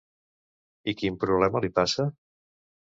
I 0.93 0.95
quin 1.03 1.21
problema 1.27 1.65
li 1.67 1.73
passa? 1.81 2.11